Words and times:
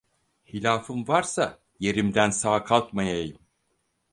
Hilafım 0.53 1.07
varsa, 1.07 1.59
yerimden 1.79 2.29
sağ 2.29 2.63
kalkmayayım… 2.63 3.37